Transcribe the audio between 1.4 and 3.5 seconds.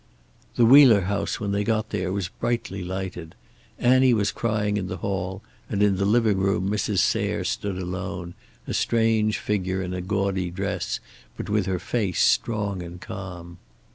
they got there, was brightly lighted.